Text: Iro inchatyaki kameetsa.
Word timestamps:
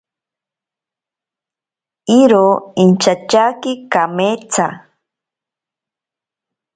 Iro 2.19 2.47
inchatyaki 2.83 3.71
kameetsa. 3.91 4.65